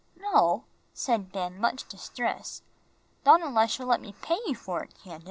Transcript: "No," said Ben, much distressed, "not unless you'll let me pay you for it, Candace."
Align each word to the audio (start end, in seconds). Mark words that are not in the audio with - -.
"No," 0.17 0.63
said 0.95 1.31
Ben, 1.31 1.59
much 1.61 1.87
distressed, 1.87 2.63
"not 3.23 3.39
unless 3.43 3.77
you'll 3.77 3.89
let 3.89 4.01
me 4.01 4.15
pay 4.19 4.39
you 4.47 4.55
for 4.55 4.81
it, 4.81 4.95
Candace." 5.03 5.19